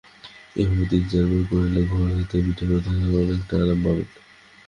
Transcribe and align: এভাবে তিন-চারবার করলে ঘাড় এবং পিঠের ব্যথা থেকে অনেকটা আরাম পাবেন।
এভাবে 0.55 0.83
তিন-চারবার 0.91 1.41
করলে 1.49 1.79
ঘাড় 1.89 2.11
এবং 2.11 2.43
পিঠের 2.45 2.67
ব্যথা 2.69 2.91
থেকে 2.95 3.17
অনেকটা 3.21 3.53
আরাম 3.57 3.79
পাবেন। 3.85 4.07